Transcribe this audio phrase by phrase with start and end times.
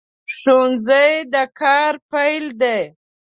[0.35, 2.81] ښوونځی د کار پیل دی